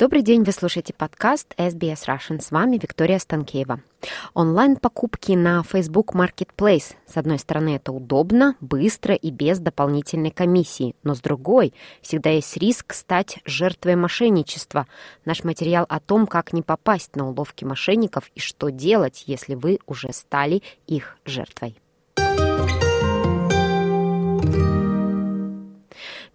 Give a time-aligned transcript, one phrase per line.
[0.00, 2.40] Добрый день, вы слушаете подкаст SBS Russian.
[2.40, 3.82] С вами Виктория Станкеева.
[4.32, 6.94] Онлайн-покупки на Facebook Marketplace.
[7.06, 10.96] С одной стороны, это удобно, быстро и без дополнительной комиссии.
[11.02, 14.86] Но с другой, всегда есть риск стать жертвой мошенничества.
[15.26, 19.80] Наш материал о том, как не попасть на уловки мошенников и что делать, если вы
[19.84, 21.76] уже стали их жертвой.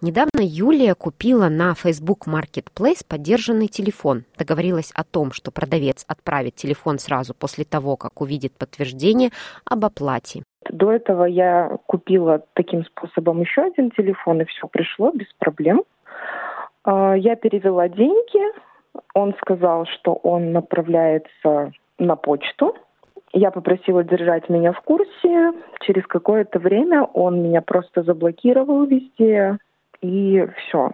[0.06, 4.26] Недавно Юлия купила на Facebook Marketplace поддержанный телефон.
[4.38, 9.32] Договорилась о том, что продавец отправит телефон сразу после того, как увидит подтверждение
[9.68, 10.44] об оплате.
[10.70, 15.82] До этого я купила таким способом еще один телефон, и все пришло без проблем.
[16.84, 18.54] А, я перевела деньги.
[19.16, 22.76] Он сказал, что он направляется на почту.
[23.34, 25.52] Я попросила держать меня в курсе.
[25.82, 29.58] Через какое-то время он меня просто заблокировал везде
[30.02, 30.92] и все.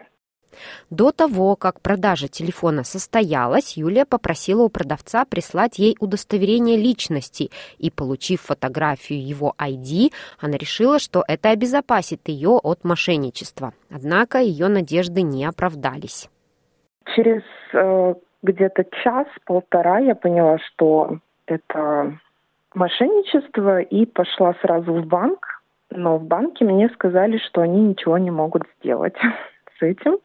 [0.89, 7.89] До того, как продажа телефона состоялась, Юлия попросила у продавца прислать ей удостоверение личности, и,
[7.89, 13.73] получив фотографию его ID, она решила, что это обезопасит ее от мошенничества.
[13.89, 16.29] Однако ее надежды не оправдались.
[17.15, 18.13] Через э,
[18.43, 22.17] где-то час-полтора я поняла, что это
[22.73, 25.60] мошенничество, и пошла сразу в банк,
[25.91, 29.15] но в банке мне сказали, что они ничего не могут сделать
[29.79, 30.17] с этим.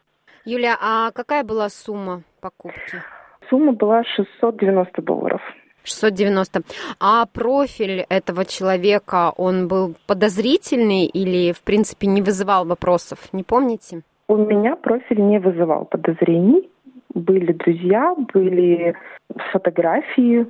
[0.45, 3.03] Юля, а какая была сумма покупки?
[3.51, 5.43] Сумма была 690 долларов.
[5.85, 6.63] 690.
[7.01, 13.19] А профиль этого человека, он был подозрительный или, в принципе, не вызывал вопросов?
[13.33, 14.03] Не помните?
[14.29, 16.69] У меня профиль не вызывал подозрений.
[17.15, 18.95] Были друзья, были
[19.53, 20.47] фотографии,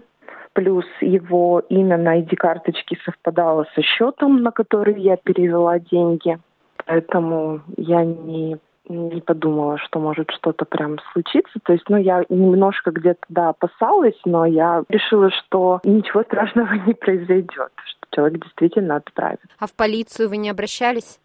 [0.56, 6.38] плюс его имя на ID-карточке совпадало со счетом, на который я перевела деньги.
[6.86, 8.56] Поэтому я не
[8.88, 11.58] не подумала, что может что-то прям случиться.
[11.64, 16.94] То есть, ну, я немножко где-то, да, опасалась, но я решила, что ничего страшного не
[16.94, 19.40] произойдет, что человек действительно отправит.
[19.58, 21.18] А в полицию вы не обращались?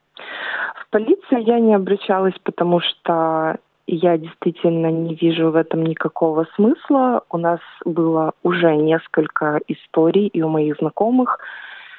[0.76, 7.24] В полицию я не обращалась, потому что я действительно не вижу в этом никакого смысла.
[7.30, 11.40] У нас было уже несколько историй и у моих знакомых,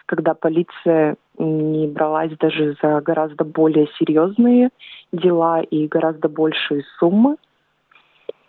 [0.07, 4.71] когда полиция не бралась даже за гораздо более серьезные
[5.13, 7.37] дела и гораздо большие суммы.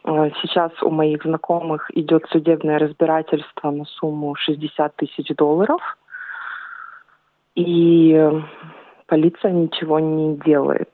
[0.05, 5.81] Э, сейчас у моих знакомых идет судебное разбирательство на сумму 60 тысяч долларов.
[7.55, 8.31] И
[9.07, 10.89] полиция ничего не делает.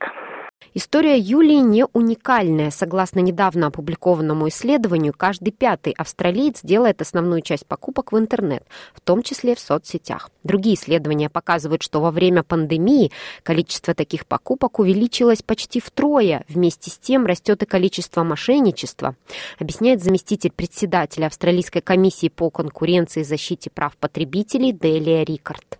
[0.73, 2.69] История Юлии не уникальная.
[2.69, 9.23] Согласно недавно опубликованному исследованию, каждый пятый австралиец делает основную часть покупок в интернет, в том
[9.23, 10.29] числе в соцсетях.
[10.43, 13.11] Другие исследования показывают, что во время пандемии
[13.41, 16.45] количество таких покупок увеличилось почти втрое.
[16.47, 19.15] Вместе с тем растет и количество мошенничества,
[19.57, 25.78] объясняет заместитель председателя Австралийской комиссии по конкуренции и защите прав потребителей Делия Рикард.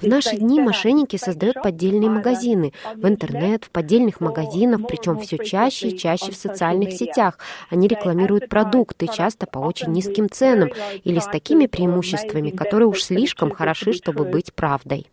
[0.00, 5.88] В наши дни мошенники создают поддельные магазины в интернет, в поддельных магазинах, причем все чаще
[5.88, 7.38] и чаще в социальных сетях.
[7.70, 10.70] Они рекламируют продукты, часто по очень низким ценам
[11.04, 15.06] или с такими преимуществами, которые уж слишком хороши, чтобы быть правдой.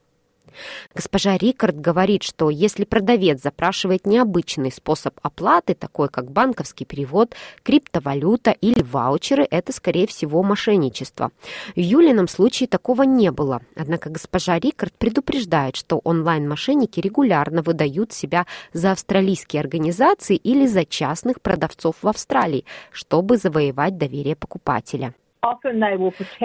[0.93, 8.51] Госпожа Рикард говорит, что если продавец запрашивает необычный способ оплаты, такой как банковский перевод, криптовалюта
[8.51, 11.31] или ваучеры, это, скорее всего, мошенничество.
[11.75, 13.61] В Юлином случае такого не было.
[13.75, 21.41] Однако госпожа Рикард предупреждает, что онлайн-мошенники регулярно выдают себя за австралийские организации или за частных
[21.41, 25.13] продавцов в Австралии, чтобы завоевать доверие покупателя.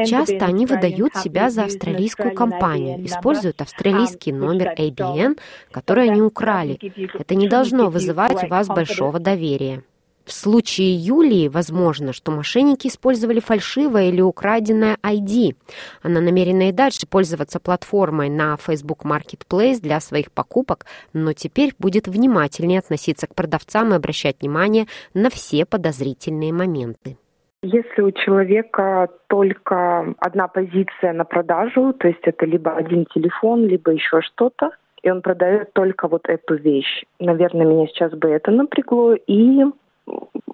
[0.07, 5.39] Часто они выдают себя за австралийскую компанию, используют австралийский номер ABN,
[5.71, 6.79] который они украли.
[7.15, 9.83] Это не должно вызывать у вас большого доверия.
[10.29, 15.57] В случае Юлии возможно, что мошенники использовали фальшивое или украденное ID.
[16.03, 20.85] Она намерена и дальше пользоваться платформой на Facebook Marketplace для своих покупок,
[21.15, 27.17] но теперь будет внимательнее относиться к продавцам и обращать внимание на все подозрительные моменты.
[27.63, 33.91] Если у человека только одна позиция на продажу, то есть это либо один телефон, либо
[33.91, 34.71] еще что-то,
[35.03, 39.15] и он продает только вот эту вещь, наверное, меня сейчас бы это напрягло.
[39.15, 39.65] И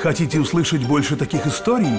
[0.00, 1.98] Хотите услышать больше таких историй?